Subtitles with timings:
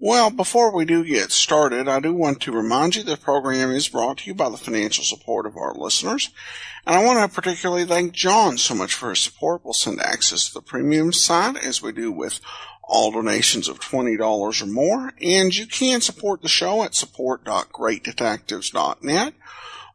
[0.00, 3.88] Well, before we do get started, I do want to remind you the program is
[3.88, 6.30] brought to you by the financial support of our listeners.
[6.86, 9.64] And I want to particularly thank John so much for his support.
[9.64, 12.38] We'll send access to the premium site as we do with
[12.84, 15.14] all donations of $20 or more.
[15.20, 19.34] And you can support the show at support.greatdetectives.net.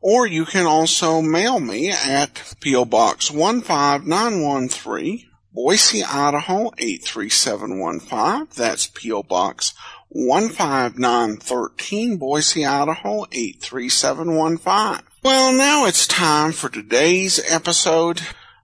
[0.01, 2.83] Or you can also mail me at P.O.
[2.83, 8.47] Box 15913, Boise, Idaho 83715.
[8.55, 9.21] That's P.O.
[9.21, 9.75] Box
[10.09, 15.05] 15913, Boise, Idaho 83715.
[15.23, 18.21] Well, now it's time for today's episode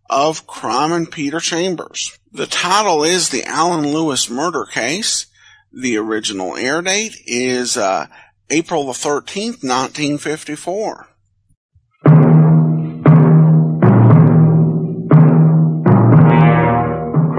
[0.09, 2.17] of Crime and Peter Chambers.
[2.31, 5.27] The title is The Alan Lewis Murder Case.
[5.71, 8.07] The original air date is uh,
[8.49, 11.07] April the 13th, 1954.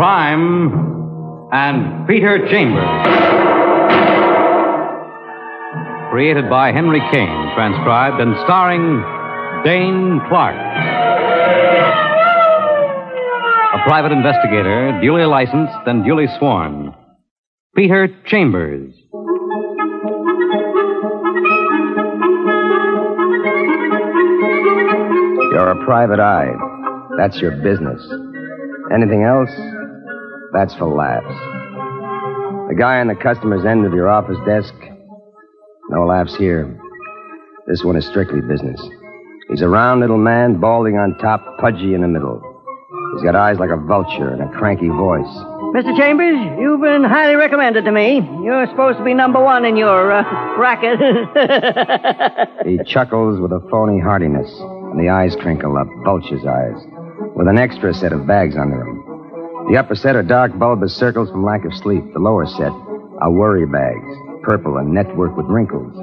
[0.01, 0.73] Crime
[1.53, 2.89] and Peter Chambers.
[6.11, 9.05] Created by Henry Kane, transcribed and starring
[9.63, 10.57] Dane Clark.
[13.75, 16.95] A private investigator, duly licensed and duly sworn.
[17.77, 18.95] Peter Chambers.
[25.53, 26.55] You're a private eye.
[27.19, 28.01] That's your business.
[28.91, 29.51] Anything else?
[30.53, 31.27] That's for laughs.
[32.69, 34.75] The guy on the customer's end of your office desk?
[35.91, 36.77] No laughs here.
[37.67, 38.81] This one is strictly business.
[39.49, 42.41] He's a round little man, balding on top, pudgy in the middle.
[43.15, 45.27] He's got eyes like a vulture and a cranky voice.
[45.75, 45.97] Mr.
[45.97, 48.17] Chambers, you've been highly recommended to me.
[48.43, 50.99] You're supposed to be number one in your uh, racket.
[52.67, 56.77] He chuckles with a phony heartiness, and the eyes crinkle up, vulture's eyes,
[57.35, 59.10] with an extra set of bags under them.
[59.71, 62.03] The upper set are dark bulbous circles from lack of sleep.
[62.13, 62.73] The lower set
[63.23, 65.95] are worry bags, purple and network with wrinkles.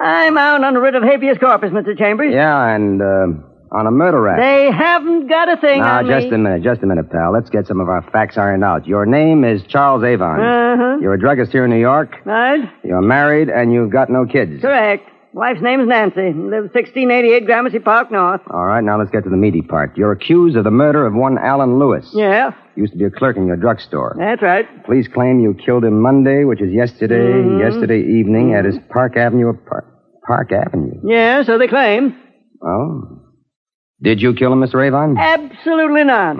[0.00, 1.98] I'm out on a writ of habeas corpus, Mr.
[1.98, 2.32] Chambers.
[2.32, 3.26] Yeah, and uh,
[3.72, 4.38] on a murder rap.
[4.38, 6.36] They haven't got a thing Now, on just me.
[6.36, 7.32] a minute, just a minute, pal.
[7.32, 8.86] Let's get some of our facts ironed out.
[8.86, 10.38] Your name is Charles Avon.
[10.40, 10.98] Uh-huh.
[11.00, 12.14] You're a druggist here in New York.
[12.24, 12.60] Right?
[12.84, 14.60] You're married, and you've got no kids.
[14.62, 15.04] Correct.
[15.34, 16.32] Wife's name is Nancy.
[16.32, 18.40] Lives 1688 Gramercy Park North.
[18.50, 19.96] All right, now let's get to the meaty part.
[19.96, 22.08] You're accused of the murder of one Alan Lewis.
[22.14, 24.14] Yeah, Used to be a clerk in your drugstore.
[24.18, 24.66] that's right.
[24.84, 27.58] Police claim you killed him Monday, which is yesterday, Mm-hmm.
[27.60, 29.52] yesterday evening at his Park Avenue
[30.26, 31.00] Park Avenue.
[31.04, 32.16] Yeah, so they claim.
[32.62, 33.20] Oh.
[34.00, 34.84] Did you kill him, Mr.
[34.86, 35.16] Avon?
[35.18, 36.36] Absolutely not.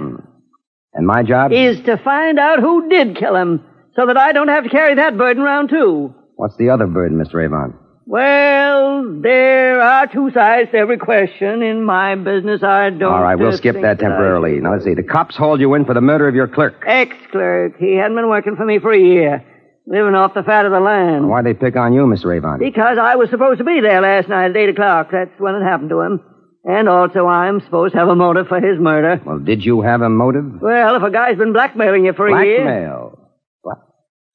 [0.95, 1.53] And my job?
[1.53, 3.65] Is to find out who did kill him,
[3.97, 6.15] so that I don't have to carry that burden around too.
[6.37, 7.45] What's the other burden, Mr.
[7.45, 7.77] Avon?
[8.11, 11.61] Well, there are two sides to every question.
[11.61, 13.13] In my business, I don't.
[13.13, 14.59] All right, we'll uh, skip think that I- temporarily.
[14.61, 14.95] Now, let's see.
[14.95, 16.83] The cops hauled you in for the murder of your clerk.
[16.87, 17.77] Ex-clerk.
[17.79, 19.45] He hadn't been working for me for a year,
[19.87, 21.29] living off the fat of the land.
[21.29, 22.35] Why'd they pick on you, Mr.
[22.35, 22.59] Avon?
[22.61, 25.09] Because I was supposed to be there last night at eight o'clock.
[25.13, 26.21] That's when it happened to him.
[26.65, 29.21] And also, I'm supposed to have a motive for his murder.
[29.25, 30.63] Well, did you have a motive?
[30.63, 32.63] Well, if a guy's been blackmailing you for a year.
[32.63, 33.18] Blackmail.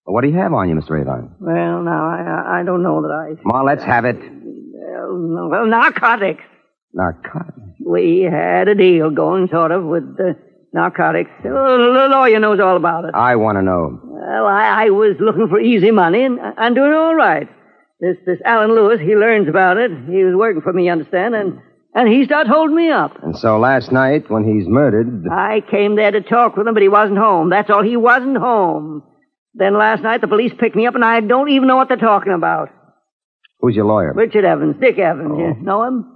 [0.04, 0.12] What?
[0.12, 1.00] Well, what do you have on you, Mr.
[1.00, 1.36] Avon?
[1.40, 3.42] Well, now I, I- don't know that I.
[3.42, 4.18] Come on, let's have it.
[4.20, 6.44] Well, no- well, narcotics.
[6.94, 7.58] Narcotics.
[7.86, 10.36] We had a deal going, sort of, with the
[10.74, 11.30] narcotics.
[11.44, 13.12] The lawyer knows all about it.
[13.14, 14.00] I want to know.
[14.04, 17.50] Well, I, I was looking for easy money, and I'm doing all right.
[18.00, 19.92] This this Alan Lewis, he learns about it.
[20.10, 21.60] He was working for me, you understand, and
[21.96, 23.22] and he starts holding me up.
[23.24, 26.84] And so last night, when he's murdered, I came there to talk with him, but
[26.84, 27.50] he wasn't home.
[27.50, 27.84] That's all.
[27.84, 29.04] He wasn't home.
[29.56, 31.98] Then last night the police picked me up, and I don't even know what they're
[31.98, 32.70] talking about.
[33.60, 34.14] who's your lawyer?
[34.14, 35.62] Richard Evans, Dick Evans, you oh.
[35.62, 36.16] know him,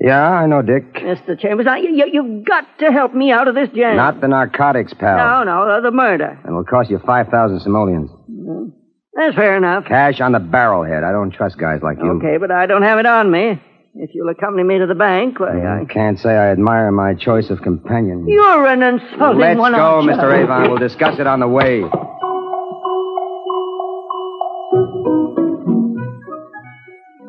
[0.00, 0.94] Yeah, I know Dick.
[0.94, 1.38] Mr.
[1.38, 1.66] Chambers.
[1.66, 3.96] Now, you, you, you've got to help me out of this jam.
[3.96, 5.16] Not the narcotics, pal.
[5.16, 6.38] No, no, the, the murder.
[6.44, 8.10] And it'll cost you 5,000 simoleons.
[8.30, 8.72] Mm.
[9.14, 9.84] That's fair enough.
[9.86, 11.04] Cash on the barrelhead.
[11.04, 12.10] I don't trust guys like you.
[12.18, 13.60] Okay, but I don't have it on me.
[13.96, 15.84] If you'll accompany me to the bank, why, I I...
[15.84, 18.26] can't say I admire my choice of companion.
[18.26, 20.10] You're an insulting Let's one, go, aren't you?
[20.10, 20.42] Mr.
[20.42, 20.68] Avon.
[20.68, 21.84] We'll discuss it on the way.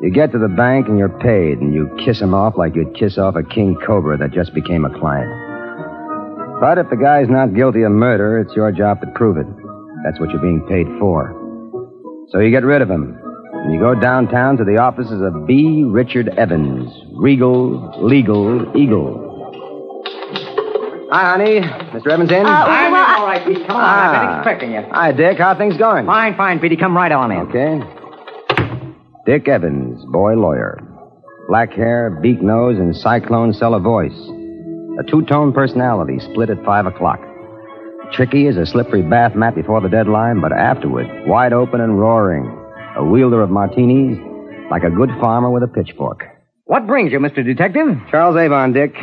[0.02, 2.94] You get to the bank and you're paid, and you kiss him off like you'd
[2.94, 5.30] kiss off a king cobra that just became a client.
[6.60, 9.46] But if the guy's not guilty of murder, it's your job to prove it.
[10.04, 11.32] That's what you're being paid for.
[12.30, 13.18] So you get rid of him,
[13.52, 15.82] and you go downtown to the offices of B.
[15.84, 19.22] Richard Evans, regal, legal eagle.
[21.10, 21.60] Hi, honey.
[21.60, 22.08] Mr.
[22.10, 22.44] Evans in?
[22.44, 23.66] Uh, I'm well, I- all right, Pete.
[23.66, 23.84] Come on.
[23.84, 24.82] I've been expecting you.
[24.92, 25.38] Hi, Dick.
[25.38, 26.06] How things going?
[26.06, 26.76] Fine, fine, Petey.
[26.76, 27.38] Come right on in.
[27.48, 27.80] Okay.
[29.26, 30.80] Dick Evans, boy lawyer.
[31.48, 34.16] Black hair, beak nose, and cyclone cellar voice.
[34.98, 37.20] A two-tone personality split at five o'clock.
[38.12, 42.46] Tricky as a slippery bath mat before the deadline, but afterward, wide open and roaring.
[42.96, 44.18] A wielder of martinis,
[44.70, 46.24] like a good farmer with a pitchfork.
[46.64, 47.44] What brings you, Mr.
[47.44, 47.88] Detective?
[48.10, 48.94] Charles Avon, Dick.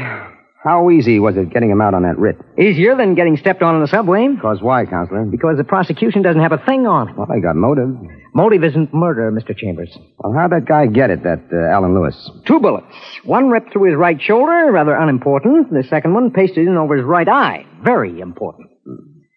[0.64, 2.38] How easy was it getting him out on that writ?
[2.58, 4.30] Easier than getting stepped on in the subway?
[4.30, 5.26] Because why, Counselor?
[5.26, 7.18] Because the prosecution doesn't have a thing on him.
[7.18, 7.90] Well, I got motive.
[8.34, 9.56] Motive isn't murder, Mr.
[9.58, 9.94] Chambers.
[10.20, 12.16] Well, how'd that guy get it, that uh, Alan Lewis?
[12.48, 12.88] Two bullets.
[13.26, 15.70] One ripped through his right shoulder, rather unimportant.
[15.70, 17.66] The second one pasted in over his right eye.
[17.84, 18.70] Very important.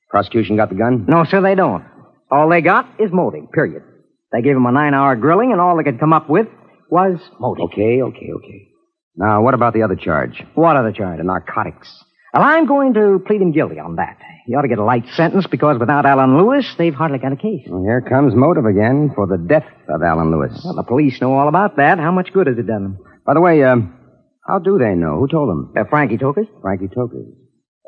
[0.09, 1.07] Prosecution got the gun?
[1.09, 1.85] No, sir, they don't.
[2.31, 3.83] All they got is motive, period.
[4.31, 6.47] They gave him a nine hour grilling, and all they could come up with
[6.89, 7.65] was motive.
[7.73, 8.69] Okay, okay, okay.
[9.17, 10.43] Now, what about the other charge?
[10.55, 11.19] What other charge?
[11.19, 11.89] The narcotics.
[12.35, 14.19] Well, I'm going to plead him guilty on that.
[14.47, 17.37] He ought to get a light sentence because without Alan Lewis, they've hardly got a
[17.37, 17.67] case.
[17.67, 20.61] Well, here comes motive again for the death of Alan Lewis.
[20.65, 21.99] Well, the police know all about that.
[21.99, 22.99] How much good has it done them?
[23.25, 23.99] By the way, um,
[24.47, 25.19] how do they know?
[25.19, 25.73] Who told them?
[25.77, 26.47] Uh, Frankie Tokers?
[26.61, 27.27] Frankie Tokers.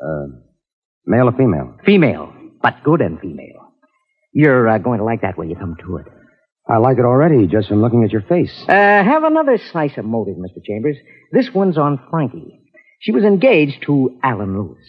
[0.03, 0.35] Uh,
[1.05, 1.77] male or female?
[1.85, 3.73] Female, but good and female.
[4.33, 6.05] You're uh, going to like that when you come to it.
[6.69, 8.53] I like it already, just from looking at your face.
[8.67, 10.63] Uh, have another slice of motive, Mr.
[10.63, 10.97] Chambers.
[11.31, 12.61] This one's on Frankie.
[12.99, 14.85] She was engaged to Alan Lewis.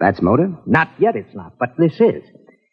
[0.00, 0.50] That's motive?
[0.66, 2.22] Not yet, it's not, but this is.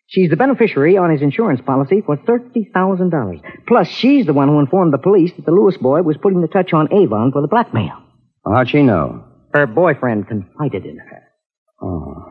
[0.08, 3.42] She's the beneficiary on his insurance policy for $30,000.
[3.68, 6.48] Plus, she's the one who informed the police that the Lewis boy was putting the
[6.48, 8.02] touch on Avon for the blackmail.
[8.46, 9.26] Well, how'd she know?
[9.54, 11.24] Her boyfriend confided in her.
[11.82, 12.24] Oh.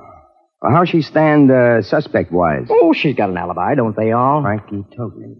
[0.62, 2.66] Well, how'd she stand uh, suspect-wise?
[2.70, 4.40] Oh, she's got an alibi, don't they all?
[4.42, 5.36] Frankie Tokers.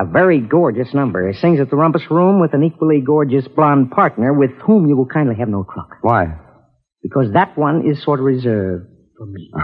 [0.00, 1.30] A very gorgeous number.
[1.30, 4.96] He sings at the Rumpus Room with an equally gorgeous blonde partner with whom you
[4.96, 5.90] will kindly have no truck.
[6.00, 6.38] Why?
[7.02, 8.86] Because that one is sort of reserved
[9.16, 9.52] for me.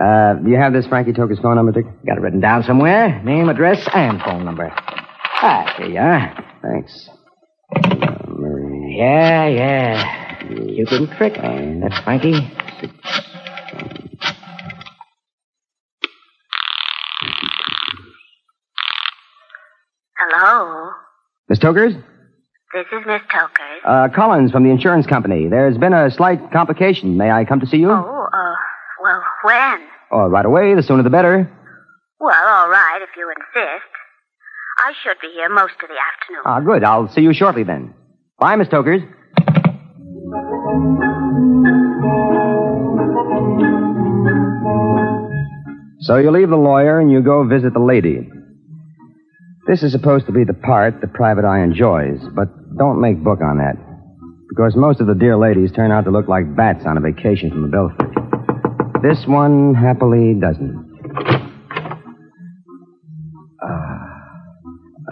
[0.00, 1.84] Uh, do you have this Frankie Tokers phone number, Dick?
[2.06, 3.20] Got it written down somewhere.
[3.24, 4.70] Name, address, and phone number.
[4.72, 6.44] Ah, here you are.
[6.62, 7.08] Thanks.
[8.96, 10.38] Yeah, yeah.
[10.46, 11.34] Cute little trick.
[11.34, 12.48] That's Frankie.
[20.16, 20.90] Hello.
[21.48, 21.94] Miss Tokers?
[22.74, 23.80] This is Miss Tokers.
[23.84, 25.48] Uh, Collins from the insurance company.
[25.48, 27.16] There's been a slight complication.
[27.16, 27.90] May I come to see you?
[27.90, 27.94] Oh,
[28.32, 28.54] uh,
[29.02, 29.80] well, when?
[30.12, 30.74] Oh, right away.
[30.74, 31.50] The sooner the better.
[32.20, 33.88] Well, all right, if you insist.
[34.78, 36.42] I should be here most of the afternoon.
[36.44, 36.84] Ah, good.
[36.84, 37.94] I'll see you shortly then.
[38.38, 39.02] Bye, Miss Tokers.
[46.00, 48.30] So you leave the lawyer and you go visit the lady.
[49.68, 52.48] This is supposed to be the part the private eye enjoys, but
[52.78, 53.76] don't make book on that.
[54.48, 57.50] Because most of the dear ladies turn out to look like bats on a vacation
[57.50, 58.08] from the Belfry.
[59.02, 60.88] This one happily doesn't.
[63.62, 63.98] Uh,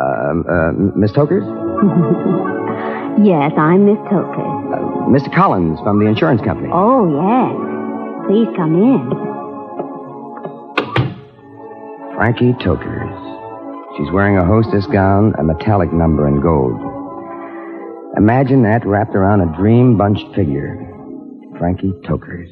[0.01, 1.45] um, uh, Miss Tokers?
[3.19, 4.45] Yes, I'm Miss Tokers.
[5.09, 5.35] Mr.
[5.35, 6.69] Collins from the insurance company.
[6.71, 7.49] Oh, yes.
[8.29, 9.09] Please come in.
[12.15, 13.06] Frankie Tokers.
[13.97, 16.77] She's wearing a hostess gown, a metallic number in gold.
[18.17, 20.77] Imagine that wrapped around a dream bunched figure.
[21.59, 22.51] Frankie Tokers.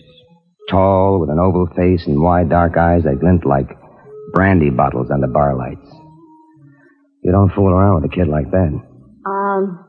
[0.71, 3.69] Tall, with an oval face and wide dark eyes that glint like
[4.33, 5.87] brandy bottles under bar lights.
[7.23, 8.81] You don't fool around with a kid like that.
[9.27, 9.87] Um,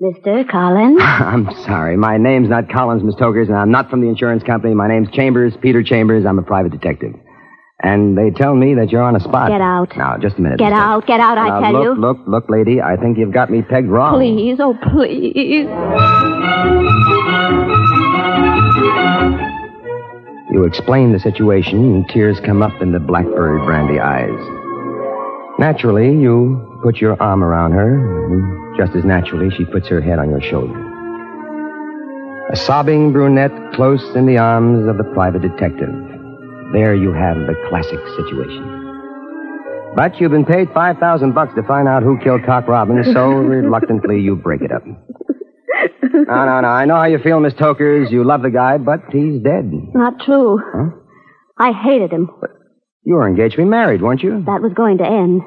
[0.00, 0.48] Mr.
[0.48, 1.00] Collins?
[1.02, 1.96] I'm sorry.
[1.96, 4.74] My name's not Collins, Miss Tokers, and I'm not from the insurance company.
[4.74, 6.24] My name's Chambers, Peter Chambers.
[6.24, 7.14] I'm a private detective.
[7.82, 9.50] And they tell me that you're on a spot.
[9.50, 9.96] Get out.
[9.96, 10.58] Now, just a minute.
[10.58, 11.94] Get out, get out, I Now, tell look, you.
[11.94, 14.14] Look, look, look, lady, I think you've got me pegged wrong.
[14.14, 15.66] Please, oh, please.
[20.52, 24.30] You explain the situation, and tears come up in the blackberry brandy eyes.
[25.58, 30.20] Naturally, you put your arm around her, and just as naturally, she puts her head
[30.20, 30.78] on your shoulder.
[32.52, 36.13] A sobbing brunette close in the arms of the private detective.
[36.74, 38.82] There you have the classic situation.
[39.94, 44.20] But you've been paid 5000 bucks to find out who killed Cock Robin, so reluctantly
[44.20, 44.82] you break it up.
[44.84, 46.68] No, no, no.
[46.68, 48.10] I know how you feel, Miss Tokers.
[48.10, 49.70] You love the guy, but he's dead.
[49.94, 50.58] Not true.
[50.58, 50.96] Huh?
[51.58, 52.28] I hated him.
[53.04, 54.42] You were engaged to be married, weren't you?
[54.44, 55.42] That was going to end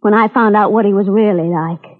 [0.00, 1.92] when I found out what he was really like.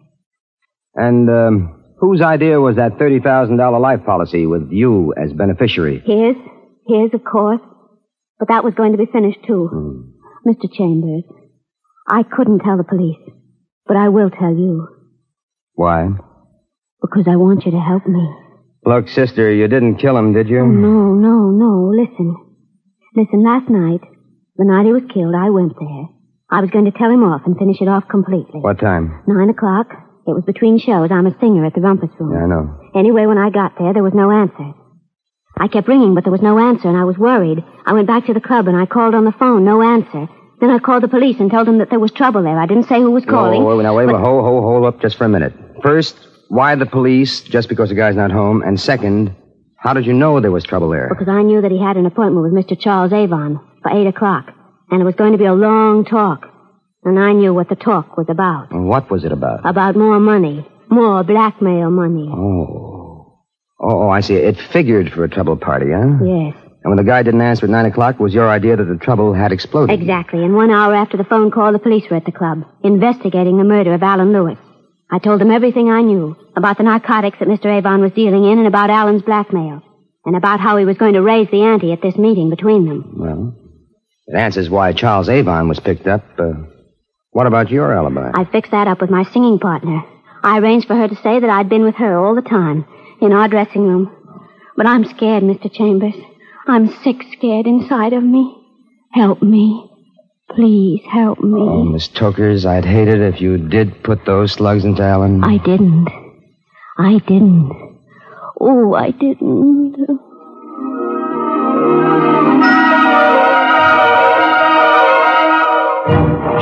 [0.94, 6.00] And um, whose idea was that $30,000 life policy with you as beneficiary?
[6.00, 6.34] His,
[6.88, 7.60] his, of course.
[8.42, 9.70] But that was going to be finished, too.
[9.70, 10.50] Hmm.
[10.50, 10.66] Mr.
[10.66, 11.22] Chambers,
[12.10, 13.22] I couldn't tell the police,
[13.86, 14.88] but I will tell you.
[15.74, 16.08] Why?
[17.00, 18.34] Because I want you to help me.
[18.84, 20.58] Look, sister, you didn't kill him, did you?
[20.58, 21.92] Oh, no, no, no.
[21.94, 22.34] Listen.
[23.14, 24.00] Listen, last night,
[24.56, 26.06] the night he was killed, I went there.
[26.50, 28.58] I was going to tell him off and finish it off completely.
[28.58, 29.22] What time?
[29.28, 29.86] Nine o'clock.
[30.26, 31.12] It was between shows.
[31.12, 32.34] I'm a singer at the Rumpus Room.
[32.34, 32.90] Yeah, I know.
[32.96, 34.74] Anyway, when I got there, there was no answer.
[35.56, 37.62] I kept ringing, but there was no answer, and I was worried.
[37.86, 39.64] I went back to the club and I called on the phone.
[39.64, 40.28] No answer.
[40.60, 42.58] Then I called the police and told them that there was trouble there.
[42.58, 43.62] I didn't say who was calling.
[43.62, 45.52] Oh, now wait, but- hold, hold, hold up just for a minute.
[45.82, 46.16] First,
[46.48, 48.62] why the police just because the guy's not home?
[48.62, 49.34] And second,
[49.76, 51.08] how did you know there was trouble there?
[51.08, 52.78] Because I knew that he had an appointment with Mr.
[52.78, 54.52] Charles Avon for eight o'clock,
[54.90, 56.46] and it was going to be a long talk.
[57.04, 58.68] And I knew what the talk was about.
[58.72, 59.66] What was it about?
[59.68, 60.64] About more money.
[60.88, 62.28] More blackmail money.
[62.32, 62.91] Oh.
[63.82, 64.34] Oh, oh, I see.
[64.34, 66.24] It figured for a trouble party, huh?
[66.24, 68.84] Yes, And when the guy didn't answer at nine o'clock, it was your idea that
[68.84, 69.98] the trouble had exploded.
[70.00, 70.44] exactly.
[70.44, 73.64] And one hour after the phone call, the police were at the club, investigating the
[73.64, 74.58] murder of Alan Lewis.
[75.10, 77.66] I told them everything I knew about the narcotics that Mr.
[77.66, 79.82] Avon was dealing in and about Alan's blackmail.
[80.24, 83.14] And about how he was going to raise the ante at this meeting between them.
[83.18, 83.56] Well,
[84.28, 86.24] it answers why Charles Avon was picked up.
[86.38, 86.52] Uh,
[87.32, 88.30] what about your alibi?
[88.32, 90.00] I fixed that up with my singing partner.
[90.44, 92.84] I arranged for her to say that I'd been with her all the time,
[93.22, 94.10] in our dressing room.
[94.76, 95.72] But I'm scared, Mr.
[95.72, 96.14] Chambers.
[96.66, 98.56] I'm sick scared inside of me.
[99.12, 99.90] Help me.
[100.50, 101.60] Please help me.
[101.60, 105.42] Oh, Miss Tokers, I'd hate it if you did put those slugs into Alan.
[105.42, 106.08] I didn't.
[106.98, 107.70] I didn't.
[108.60, 109.96] Oh, I didn't.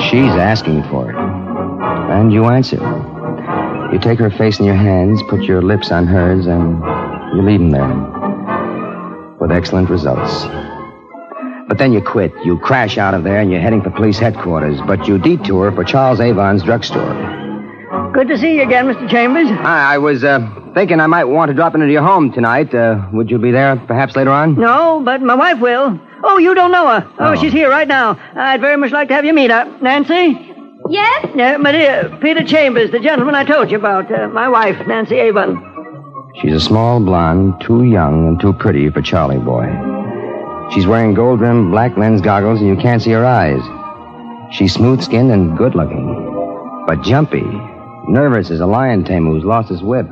[0.09, 1.17] She's asking for it.
[1.17, 2.79] And you answer.
[3.93, 6.79] You take her face in your hands, put your lips on hers, and
[7.37, 9.37] you leave them there.
[9.41, 10.45] With excellent results.
[11.67, 12.33] But then you quit.
[12.45, 15.83] You crash out of there and you're heading for police headquarters, but you detour for
[15.85, 17.15] Charles Avon's drugstore.
[18.13, 19.09] Good to see you again, Mr.
[19.09, 19.49] Chambers.
[19.49, 20.41] I, I was uh,
[20.75, 22.75] thinking I might want to drop into your home tonight.
[22.75, 24.55] Uh, would you be there perhaps later on?
[24.57, 25.99] No, but my wife will.
[26.23, 27.09] Oh, you don't know her.
[27.19, 27.35] Oh, Oh.
[27.37, 28.21] she's here right now.
[28.35, 29.65] I'd very much like to have you meet her.
[29.81, 30.50] Nancy?
[30.91, 31.27] Yes?
[31.37, 34.11] Yeah, my dear, Peter Chambers, the gentleman I told you about.
[34.13, 35.67] Uh, my wife, Nancy Avon.
[36.41, 39.67] She's a small blonde, too young and too pretty for Charlie Boy.
[40.73, 43.61] She's wearing gold rimmed black lens goggles and you can't see her eyes.
[44.55, 46.85] She's smooth skinned and good looking.
[46.87, 47.43] But jumpy,
[48.09, 50.07] nervous as a lion tamer who's lost his whip.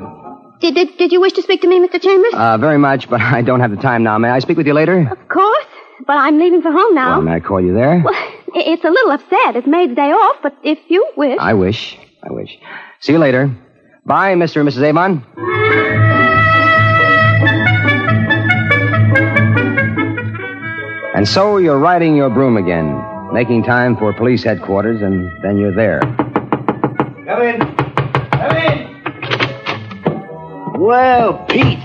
[0.60, 2.00] Did, did, did you wish to speak to me, Mr.
[2.00, 2.32] Chambers?
[2.34, 4.18] Uh, very much, but I don't have the time now.
[4.18, 5.08] May I speak with you later?
[5.10, 5.64] of course.
[6.06, 7.16] But I'm leaving for home now.
[7.16, 8.00] Well, may I call you there?
[8.04, 9.56] Well, i- it's a little upset.
[9.56, 11.38] It's Maid's day off, but if you wish.
[11.40, 11.98] I wish.
[12.22, 12.58] I wish.
[13.00, 13.50] See you later.
[14.04, 14.60] Bye, Mr.
[14.60, 14.82] and Mrs.
[14.82, 15.24] Avon.
[21.14, 23.02] And so you're riding your broom again,
[23.32, 26.00] making time for police headquarters, and then you're there.
[26.00, 27.60] Come in.
[28.30, 28.88] Come in.
[30.80, 31.80] Well, Pete,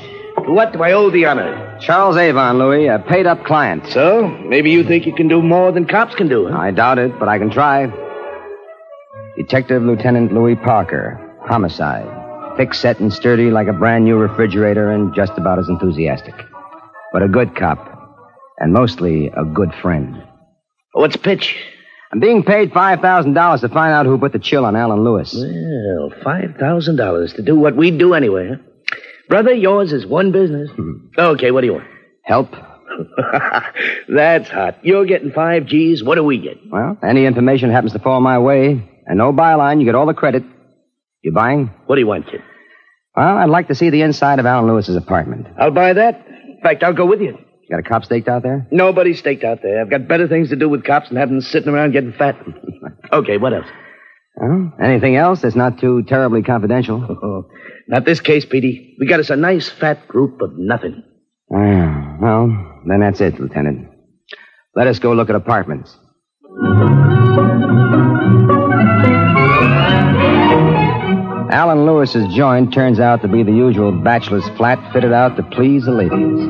[0.46, 1.73] what do I owe the honor?
[1.84, 3.86] Charles Avon, Louis, a paid up client.
[3.88, 6.58] So, maybe you think you can do more than cops can do, huh?
[6.58, 7.92] I doubt it, but I can try.
[9.36, 12.08] Detective Lieutenant Louis Parker, homicide.
[12.56, 16.36] Thick set and sturdy like a brand new refrigerator and just about as enthusiastic.
[17.12, 17.90] But a good cop.
[18.60, 20.24] And mostly a good friend.
[20.94, 21.58] What's pitch?
[22.14, 25.34] I'm being paid $5,000 to find out who put the chill on Alan Lewis.
[25.34, 28.73] Well, $5,000 to do what we'd do anyway, huh?
[29.30, 30.70] Brother, yours is one business.
[30.72, 31.20] Mm-hmm.
[31.20, 31.88] okay, what do you want?
[32.24, 32.52] Help?
[34.10, 34.78] That's hot.
[34.84, 36.04] You're getting five G's.
[36.04, 36.58] What do we get?
[36.70, 40.14] Well, any information happens to fall my way, and no byline, you get all the
[40.14, 40.44] credit.
[41.24, 41.72] You buying?
[41.86, 42.42] What do you want, kid?
[43.16, 45.48] Well, I'd like to see the inside of Alan Lewis's apartment.
[45.60, 46.26] I'll buy that.
[46.28, 47.38] In fact, I'll go with you.
[47.62, 48.68] You got a cop staked out there?
[48.72, 49.80] Nobody's staked out there.
[49.82, 52.36] I've got better things to do with cops than having them sitting around getting fat.
[53.14, 53.68] okay, what else?
[54.36, 57.04] Well, anything else that's not too terribly confidential?
[57.04, 57.50] Oh,
[57.88, 58.96] not this case, Petey.
[59.00, 61.04] We got us a nice fat group of nothing.
[61.54, 63.90] Ah, well, then that's it, Lieutenant.
[64.76, 65.96] Let us go look at apartments.
[71.52, 75.86] Alan Lewis's joint turns out to be the usual bachelor's flat fitted out to please
[75.86, 76.50] the ladies.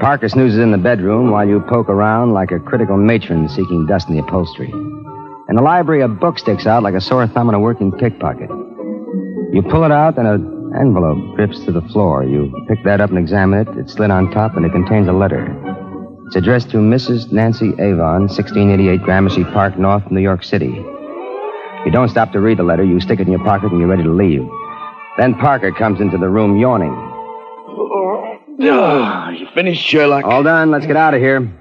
[0.00, 4.08] Parker snoozes in the bedroom while you poke around like a critical matron seeking dust
[4.08, 4.72] in the upholstery.
[5.48, 8.48] In the library, a book sticks out like a sore thumb in a working pickpocket.
[9.52, 12.24] You pull it out, and an envelope drips to the floor.
[12.24, 13.68] You pick that up and examine it.
[13.76, 15.44] It's slid on top, and it contains a letter.
[16.26, 17.32] It's addressed to Mrs.
[17.32, 20.72] Nancy Avon, 1688 Gramercy Park, North, New York City.
[21.84, 22.84] You don't stop to read the letter.
[22.84, 24.48] You stick it in your pocket, and you're ready to leave.
[25.18, 26.94] Then Parker comes into the room yawning.
[28.64, 30.24] Oh, you finished, Sherlock?
[30.24, 30.70] All done.
[30.70, 31.52] Let's get out of here.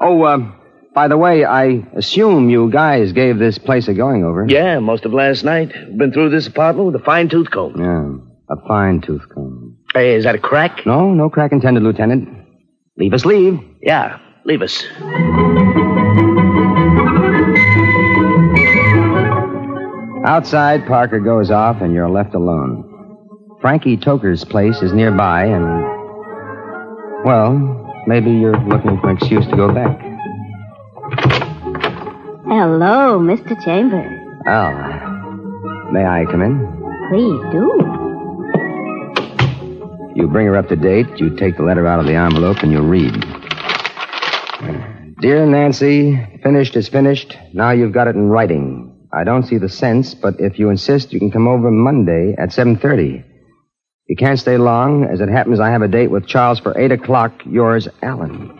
[0.00, 0.50] Oh, uh,
[0.94, 4.46] By the way, I assume you guys gave this place a going over.
[4.48, 5.72] Yeah, most of last night.
[5.96, 7.74] Been through this apartment with a fine tooth comb.
[7.78, 9.78] Yeah, a fine tooth comb.
[9.94, 10.84] Hey, is that a crack?
[10.84, 12.28] No, no crack intended, Lieutenant.
[12.98, 13.58] Leave us leave.
[13.80, 14.84] Yeah, leave us.
[20.24, 22.88] Outside, Parker goes off, and you're left alone.
[23.60, 27.24] Frankie Toker's place is nearby, and.
[27.24, 30.11] Well, maybe you're looking for an excuse to go back.
[32.44, 33.54] Hello, Mr.
[33.64, 34.18] Chambers.
[34.46, 36.58] Oh, uh, may I come in?
[37.08, 37.68] Please do.
[40.14, 42.72] You bring her up to date, you take the letter out of the envelope, and
[42.72, 43.12] you read.
[45.20, 47.38] Dear Nancy, finished is finished.
[47.54, 49.06] Now you've got it in writing.
[49.12, 52.48] I don't see the sense, but if you insist, you can come over Monday at
[52.48, 53.24] 7.30.
[54.08, 55.04] You can't stay long.
[55.04, 57.32] As it happens, I have a date with Charles for 8 o'clock.
[57.46, 58.58] Yours, Alan.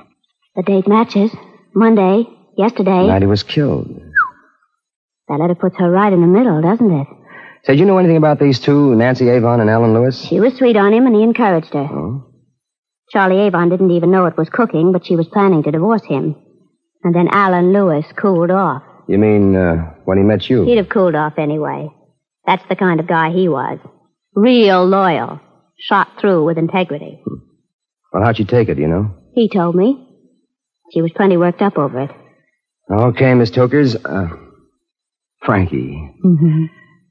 [0.55, 1.33] The date matches.
[1.75, 2.25] Monday,
[2.57, 3.07] yesterday.
[3.07, 3.89] Night he was killed.
[5.29, 7.07] That letter puts her right in the middle, doesn't it?
[7.65, 10.21] Say, do you know anything about these two, Nancy Avon and Alan Lewis?
[10.29, 11.89] She was sweet on him, and he encouraged her.
[11.91, 12.27] Oh?
[13.11, 16.35] Charlie Avon didn't even know it was cooking, but she was planning to divorce him.
[17.05, 18.83] And then Alan Lewis cooled off.
[19.09, 20.65] You mean, uh, when he met you?
[20.65, 21.89] He'd have cooled off anyway.
[22.47, 23.79] That's the kind of guy he was.
[24.35, 25.41] Real loyal.
[25.79, 27.23] Shot through with integrity.
[28.13, 29.15] Well, how'd she take it, you know?
[29.35, 30.09] He told me.
[30.93, 32.11] She was plenty worked up over it.
[32.93, 33.97] Okay, Miss Tokers.
[33.97, 34.29] Uh,
[35.45, 36.15] Frankie.
[36.25, 36.65] Mm-hmm.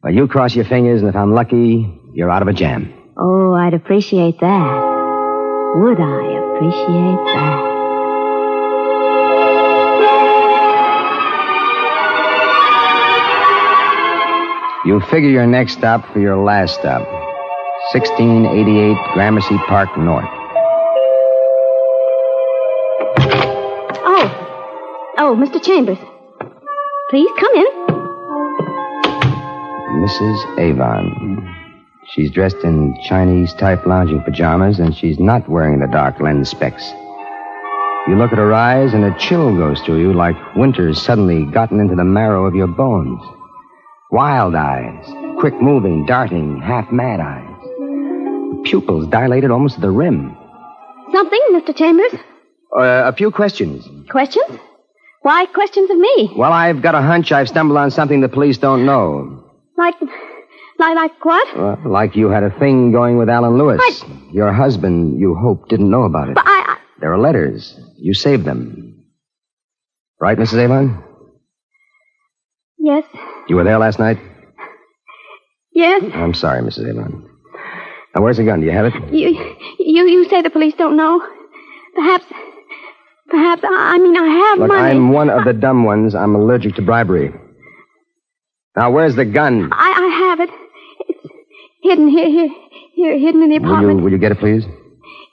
[0.04, 2.94] Well, you cross your fingers, and if I'm lucky, you're out of a jam.
[3.18, 5.72] Oh, I'd appreciate that.
[5.76, 7.72] Would I appreciate that?
[14.86, 17.02] You figure your next stop for your last stop.
[17.94, 20.41] 1688 Gramercy Park North.
[25.24, 25.36] Oh.
[25.36, 25.64] Mr.
[25.64, 26.00] Chambers.
[27.12, 27.68] Please come in.
[30.02, 30.58] Mrs.
[30.58, 31.56] Avon.
[32.12, 36.90] She's dressed in Chinese type lounging pajamas, and she's not wearing the dark lens specs.
[38.08, 41.80] You look at her eyes, and a chill goes through you like winter's suddenly gotten
[41.80, 43.22] into the marrow of your bones.
[44.10, 45.06] Wild eyes,
[45.40, 47.62] quick moving, darting, half mad eyes.
[47.62, 50.36] The pupils dilated almost to the rim.
[51.12, 51.76] Something, Mr.
[51.76, 52.14] Chambers?
[52.76, 53.88] Uh, a few questions.
[54.10, 54.60] Questions?
[55.22, 56.32] Why questions of me?
[56.36, 59.44] Well, I've got a hunch I've stumbled on something the police don't know.
[59.78, 59.96] Like,
[60.80, 61.58] like, like what?
[61.58, 63.80] Well, like you had a thing going with Alan Lewis.
[63.84, 66.36] I- Your husband, you hope, didn't know about it.
[66.36, 67.80] But I, I, There are letters.
[67.98, 69.06] You saved them.
[70.20, 70.58] Right, Mrs.
[70.60, 71.04] Avon?
[72.80, 73.04] yes,
[73.48, 74.18] You were there last night?
[75.74, 76.04] yes.
[76.14, 76.90] I'm sorry, Mrs.
[76.90, 77.28] Avon.
[78.16, 78.60] Now, where's the gun?
[78.60, 78.94] Do you have it?
[79.14, 79.30] You,
[79.80, 81.22] you, you say the police don't know.
[81.96, 82.26] Perhaps,
[83.32, 83.62] perhaps.
[83.66, 84.90] I mean, I have Look, money.
[84.92, 86.14] I'm one of the dumb ones.
[86.14, 87.34] I'm allergic to bribery.
[88.76, 89.70] Now, where's the gun?
[89.74, 90.50] I, I have it.
[91.10, 91.34] It's
[91.82, 92.50] hidden here, here,
[92.94, 94.02] here, hidden in the Will you, apartment.
[94.04, 94.64] will you get it, please?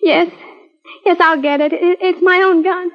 [0.03, 0.33] Yes,
[1.05, 1.73] yes, I'll get it.
[1.73, 1.99] it.
[2.01, 2.91] It's my own gun.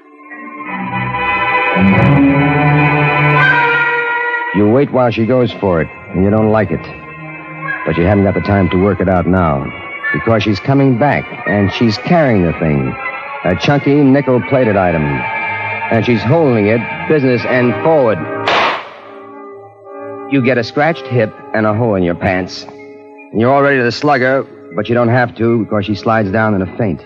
[4.56, 6.82] You wait while she goes for it, and you don't like it.
[7.86, 9.66] But you haven't got the time to work it out now.
[10.14, 12.94] Because she's coming back, and she's carrying the thing.
[13.46, 15.04] A chunky, nickel plated item.
[15.04, 16.80] And she's holding it,
[17.10, 18.18] business end forward.
[20.32, 22.64] You get a scratched hip and a hole in your pants.
[22.64, 24.44] And you're all ready to slug her,
[24.76, 27.02] but you don't have to because she slides down in a faint.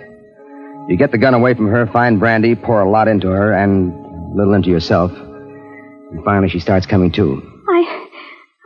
[0.88, 3.92] You get the gun away from her, find brandy, pour a lot into her, and
[3.92, 5.12] a little into yourself.
[5.12, 7.42] And finally, she starts coming to.
[7.68, 8.08] I,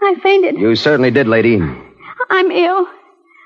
[0.03, 0.59] I fainted.
[0.59, 1.55] You certainly did, lady.
[1.55, 2.85] I'm ill.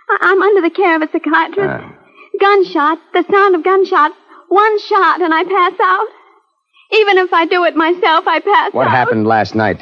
[0.09, 1.85] I, I'm under the care of a psychiatrist.
[1.85, 2.04] Ah.
[2.39, 4.11] Gunshot, the sound of gunshot.
[4.49, 6.07] One shot and I pass out.
[6.91, 8.87] Even if I do it myself, I pass What out.
[8.87, 9.81] What happened last night?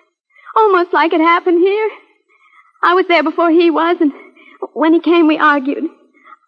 [0.56, 1.90] Almost like it happened here.
[2.82, 4.12] I was there before he was, and
[4.74, 5.84] when he came, we argued.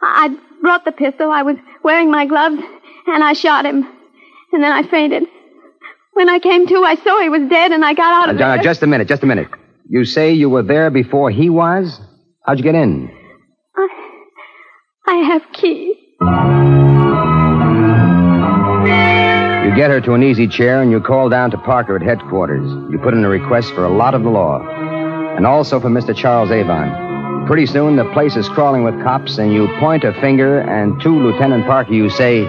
[0.01, 1.31] I brought the pistol.
[1.33, 2.63] I was wearing my gloves,
[3.07, 3.87] and I shot him.
[4.53, 5.25] And then I fainted.
[6.15, 8.39] When I came to, I saw he was dead, and I got out Uh, of
[8.39, 8.59] there.
[8.63, 9.49] just a minute, just a minute.
[9.89, 12.01] You say you were there before he was?
[12.47, 13.11] How'd you get in?
[15.11, 15.97] I, have keys.
[19.64, 22.71] You get her to an easy chair and you call down to Parker at headquarters.
[22.92, 24.61] You put in a request for a lot of the law.
[25.37, 26.14] And also for Mr.
[26.14, 27.47] Charles Avon.
[27.47, 31.09] Pretty soon the place is crawling with cops and you point a finger and to
[31.09, 32.44] Lieutenant Parker you say,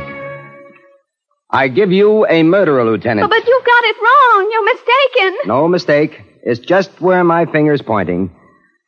[1.52, 3.26] I give you a murderer, Lieutenant.
[3.26, 4.50] Oh, but you've got it wrong.
[4.52, 5.48] You're mistaken.
[5.48, 6.22] No mistake.
[6.43, 8.36] It's just where my finger's pointing.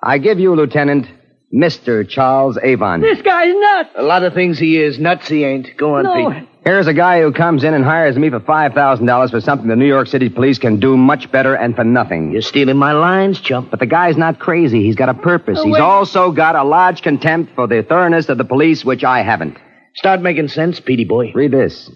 [0.03, 1.07] I give you, Lieutenant,
[1.53, 2.07] Mr.
[2.07, 3.01] Charles Avon.
[3.01, 3.89] This guy's nuts.
[3.95, 4.97] A lot of things he is.
[4.99, 5.75] Nuts he ain't.
[5.77, 6.47] Go on, No, Pete.
[6.63, 9.87] Here's a guy who comes in and hires me for $5,000 for something the New
[9.87, 12.31] York City police can do much better and for nothing.
[12.31, 13.71] You're stealing my lines, chump.
[13.71, 14.83] But the guy's not crazy.
[14.83, 15.57] He's got a purpose.
[15.59, 15.81] Oh, He's wait.
[15.81, 19.57] also got a large contempt for the thoroughness of the police, which I haven't.
[19.95, 21.31] Start making sense, Petey boy.
[21.33, 21.89] Read this.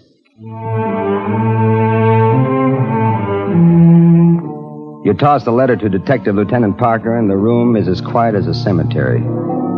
[5.06, 8.48] You toss the letter to Detective Lieutenant Parker, and the room is as quiet as
[8.48, 9.22] a cemetery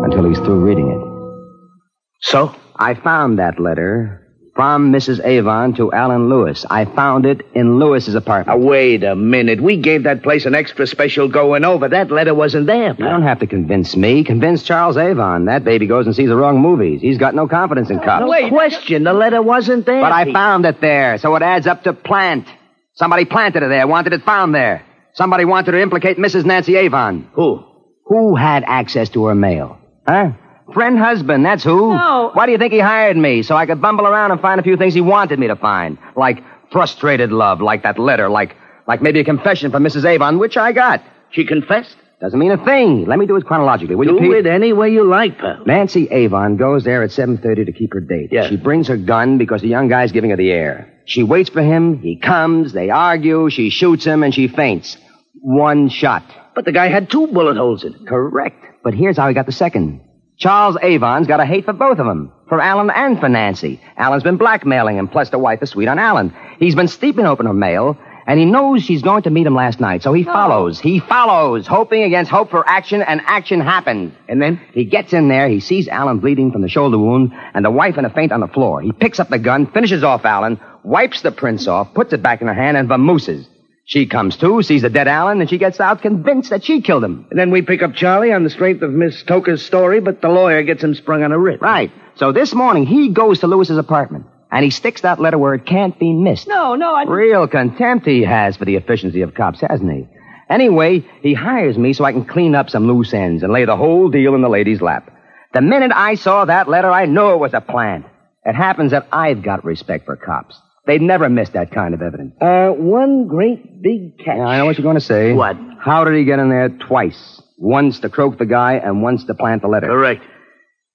[0.03, 2.23] until he's through reading it.
[2.23, 2.55] So?
[2.77, 5.23] I found that letter from Mrs.
[5.23, 6.65] Avon to Alan Lewis.
[6.71, 8.59] I found it in Lewis's apartment.
[8.59, 9.61] Now, wait a minute.
[9.61, 11.89] We gave that place an extra special going over.
[11.91, 12.95] That letter wasn't there.
[12.95, 14.25] You don't have to convince me.
[14.25, 15.45] Convince Charles Avon.
[15.45, 17.03] That baby goes and sees the wrong movies.
[17.03, 18.25] He's got no confidence in cops.
[18.25, 19.05] No question.
[19.05, 20.01] The letter wasn't there.
[20.01, 20.33] But I Pete.
[20.33, 22.49] found it there, so it adds up to plant.
[22.95, 24.87] Somebody planted it there, wanted it found there.
[25.19, 26.45] Somebody wanted to implicate Mrs.
[26.45, 27.29] Nancy Avon.
[27.35, 27.65] Who?
[28.05, 29.77] Who had access to her mail?
[30.07, 30.31] Huh?
[30.73, 31.93] Friend husband, that's who.
[31.93, 32.31] No.
[32.35, 33.43] Why do you think he hired me?
[33.43, 35.99] So I could bumble around and find a few things he wanted me to find.
[36.15, 38.55] Like frustrated love, like that letter, like
[38.87, 40.05] like maybe a confession from Mrs.
[40.05, 41.03] Avon, which I got.
[41.31, 41.97] She confessed?
[42.21, 43.05] Doesn't mean a thing.
[43.07, 44.47] Let me do it chronologically, will you, Do Pete?
[44.47, 45.65] it any way you like, pal.
[45.67, 48.31] Nancy Avon goes there at 7.30 to keep her date.
[48.33, 48.49] Yeah.
[48.49, 50.93] She brings her gun because the young guy's giving her the air.
[51.07, 51.99] She waits for him.
[51.99, 52.73] He comes.
[52.73, 53.51] They argue.
[53.51, 54.97] She shoots him and she faints.
[55.41, 56.25] One shot.
[56.55, 58.07] But the guy had two bullet holes in it.
[58.07, 58.65] Correct.
[58.83, 60.01] But here's how he got the second.
[60.37, 62.33] Charles Avon's got a hate for both of them.
[62.49, 63.81] For Alan and for Nancy.
[63.97, 66.35] Alan's been blackmailing him, plus the wife is sweet on Alan.
[66.59, 69.81] He's been steeping open her mail, and he knows she's going to meet him last
[69.81, 70.79] night, so he follows.
[70.79, 74.15] He follows, hoping against hope for action, and action happens.
[74.29, 74.61] And then?
[74.73, 77.99] He gets in there, he sees Alan bleeding from the shoulder wound, and the wife
[77.99, 78.81] in a faint on the floor.
[78.81, 82.41] He picks up the gun, finishes off Alan, wipes the prints off, puts it back
[82.41, 83.47] in her hand, and vamooses.
[83.89, 87.03] She comes to, sees the dead Alan, and she gets out convinced that she killed
[87.03, 87.27] him.
[87.31, 90.29] And then we pick up Charlie on the strength of Miss Toker's story, but the
[90.29, 91.63] lawyer gets him sprung on a writ.
[91.63, 91.91] Right.
[92.17, 95.65] So this morning, he goes to Lewis's apartment, and he sticks that letter where it
[95.65, 96.47] can't be missed.
[96.47, 97.05] No, no, I.
[97.05, 100.07] Real contempt he has for the efficiency of cops, hasn't he?
[100.51, 103.77] Anyway, he hires me so I can clean up some loose ends and lay the
[103.77, 105.11] whole deal in the lady's lap.
[105.55, 108.05] The minute I saw that letter, I knew it was a plant.
[108.45, 110.61] It happens that I've got respect for cops.
[110.89, 112.35] They'd never miss that kind of evidence.
[112.41, 114.39] Uh, one great big catch.
[114.39, 115.35] Yeah, I know what you're going to say.
[115.35, 115.55] What?
[115.79, 117.43] How did he get in there twice?
[117.59, 119.87] Once to croak the guy and once to plant the letter.
[119.87, 120.25] Correct.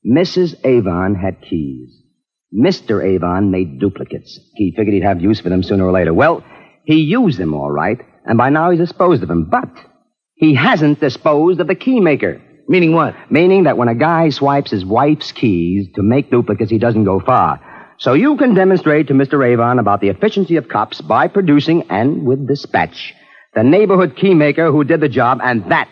[0.03, 0.55] Mrs.
[0.65, 1.95] Avon had keys.
[2.51, 3.05] Mr.
[3.05, 4.39] Avon made duplicates.
[4.55, 6.11] He figured he'd have use for them sooner or later.
[6.13, 6.43] Well,
[6.85, 9.45] he used them all right, and by now he's disposed of them.
[9.45, 9.69] But
[10.33, 12.41] he hasn't disposed of the key maker.
[12.67, 13.15] Meaning what?
[13.31, 17.19] Meaning that when a guy swipes his wife's keys to make duplicates, he doesn't go
[17.19, 17.59] far.
[17.97, 19.45] So you can demonstrate to Mr.
[19.47, 23.13] Avon about the efficiency of cops by producing, and with dispatch,
[23.55, 25.87] the neighborhood key maker who did the job, and that,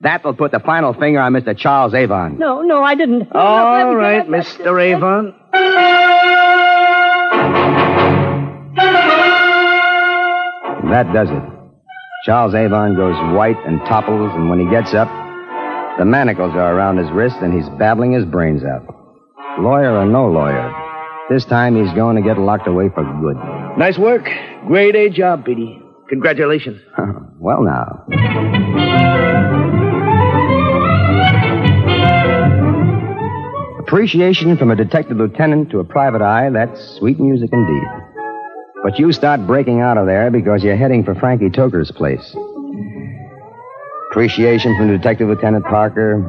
[0.00, 1.56] that will put the final finger on Mr.
[1.56, 2.38] Charles Avon.
[2.38, 3.18] No, no, I didn't.
[3.18, 3.94] No, let me All go.
[3.94, 4.82] right, Let- Mr.
[4.82, 5.34] Avon.
[10.90, 11.42] That does it.
[12.24, 15.08] Charles Avon goes white and topples, and when he gets up,
[15.98, 18.86] the manacles are around his wrist, and he's babbling his brains out.
[19.58, 20.70] Lawyer or no lawyer,
[21.28, 23.36] this time he's going to get locked away for good.
[23.78, 24.28] Nice work.
[24.66, 25.82] Great A job, Petey.
[26.08, 26.80] Congratulations.
[27.38, 28.06] well, now.
[33.80, 37.82] Appreciation from a detective lieutenant to a private eye, that's sweet music indeed.
[38.82, 42.36] But you start breaking out of there because you're heading for Frankie Toker's place.
[44.10, 46.20] Appreciation from Detective Lieutenant Parker,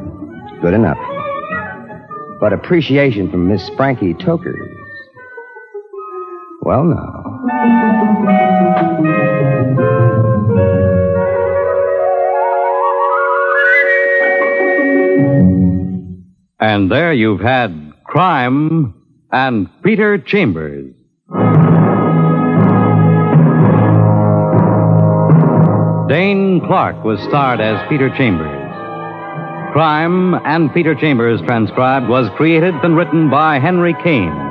[0.62, 0.98] good enough.
[2.40, 4.78] But appreciation from Miss Frankie Toker's,
[6.68, 7.24] well, now.
[16.60, 18.94] And there you've had Crime
[19.32, 20.94] and Peter Chambers.
[26.10, 28.52] Dane Clark was starred as Peter Chambers.
[29.72, 34.47] Crime and Peter Chambers, transcribed, was created and written by Henry Kane.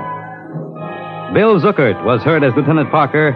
[1.34, 3.34] Bill Zuckert was heard as Lieutenant Parker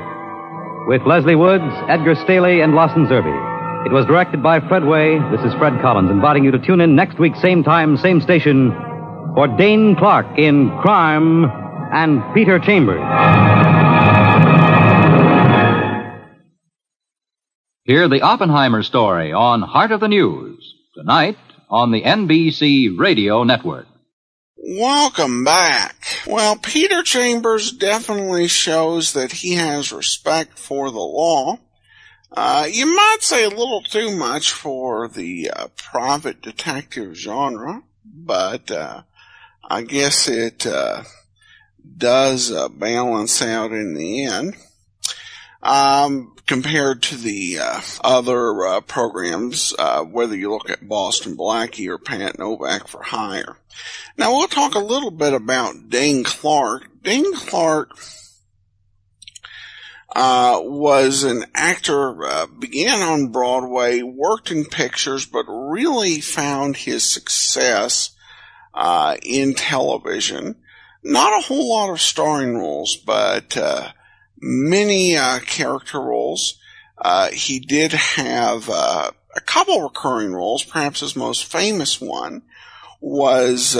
[0.87, 3.87] with Leslie Woods, Edgar Stehli, and Lawson Zerbe.
[3.87, 5.21] It was directed by Fred Weihe.
[5.31, 8.71] This is Fred Collins inviting you to tune in next week, same time, same station,
[9.35, 11.47] for Dane Clark in Crime
[11.93, 13.01] and Peter Chambers.
[17.85, 23.87] Hear the Oppenheimer story on Heart of the News tonight on the NBC Radio Network.
[24.73, 25.97] Welcome back.
[26.29, 31.59] Well, Peter Chambers definitely shows that he has respect for the law.
[32.31, 38.71] Uh, you might say a little too much for the uh, private detective genre, but
[38.71, 39.03] uh,
[39.69, 41.03] I guess it uh,
[41.97, 44.55] does uh, balance out in the end.
[45.63, 51.89] Um, compared to the uh, other uh, programs, uh, whether you look at Boston Blackie
[51.89, 53.57] or Pat Novak for Hire.
[54.17, 56.89] Now we'll talk a little bit about Dane Clark.
[57.03, 57.93] Dane Clark
[60.15, 67.05] uh, was an actor, uh, began on Broadway, worked in pictures, but really found his
[67.05, 68.11] success
[68.75, 70.57] uh, in television.
[71.03, 73.93] Not a whole lot of starring roles, but uh,
[74.41, 76.59] many uh, character roles.
[76.99, 79.13] Uh, he did have a
[79.47, 80.65] couple recurring roles.
[80.65, 82.43] Perhaps his most famous one
[83.01, 83.77] was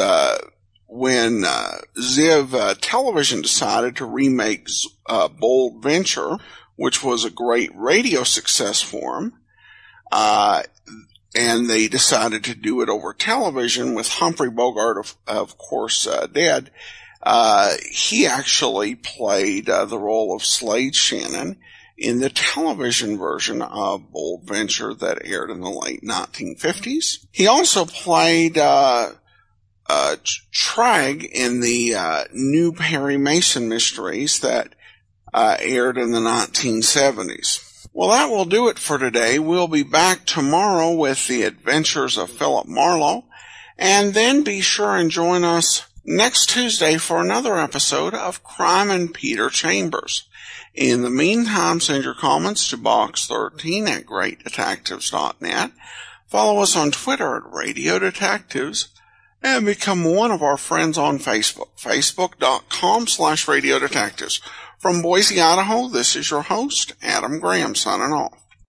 [0.91, 4.69] when uh, Ziv uh, Television decided to remake
[5.07, 6.37] uh, Bold Venture,
[6.75, 9.35] which was a great radio success for him,
[10.11, 10.65] uh,
[11.35, 16.27] and they decided to do it over television with Humphrey Bogart, of, of course, uh,
[16.27, 16.73] dead.
[17.23, 21.59] Uh, he actually played the role of Slade Shannon
[21.99, 27.27] in the television version of Bold Venture that aired in the late 1950s.
[27.31, 29.11] He also played uh,
[30.51, 34.75] Tragg in the uh, new Perry Mason mysteries that
[35.35, 37.87] uh, aired in the 1970s.
[37.93, 39.39] Well, that will do it for today.
[39.39, 43.25] We'll be back tomorrow with the adventures of Philip Marlowe,
[43.77, 49.13] and then be sure and join us next Tuesday for another episode of Crime and
[49.13, 50.29] Peter Chambers.
[50.75, 55.73] In the meantime, send your comments to box13 at greatdetectives.net.
[56.27, 58.89] Follow us on Twitter at Radio Detectives
[59.43, 64.41] and become one of our friends on Facebook, facebook.com slash radio detectives.
[64.79, 68.40] From Boise, Idaho, this is your host, Adam Graham, signing off.